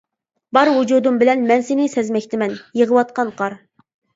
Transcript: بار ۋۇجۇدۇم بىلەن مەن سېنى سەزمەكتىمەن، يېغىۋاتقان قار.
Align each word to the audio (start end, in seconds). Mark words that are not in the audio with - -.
بار 0.57 0.71
ۋۇجۇدۇم 0.77 1.19
بىلەن 1.23 1.45
مەن 1.53 1.67
سېنى 1.69 1.87
سەزمەكتىمەن، 1.97 2.59
يېغىۋاتقان 2.83 3.31
قار. 3.43 3.61